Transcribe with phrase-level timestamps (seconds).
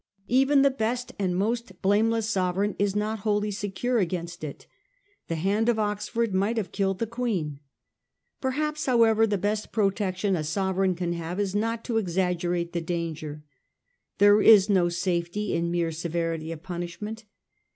[0.29, 4.65] Even the best and most blameless sovereign is not wholly secure against it.
[5.27, 7.59] The hand of Oxford might have killed the Queen.
[8.41, 12.81] Perhaps, however, the best protection a sovereign can have is not to ex aggerate the
[12.81, 13.43] danger.
[14.17, 17.25] There is no safety in mere severity of punishment.